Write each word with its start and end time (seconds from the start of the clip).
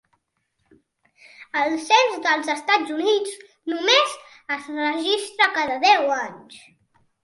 El 1.65 1.75
cens 1.91 2.17
dels 2.25 2.51
Estats 2.55 2.95
Units 2.97 3.37
només 3.75 4.19
es 4.59 4.75
registra 4.83 5.55
cada 5.63 5.83
deu 5.89 6.15
anys. 6.21 6.63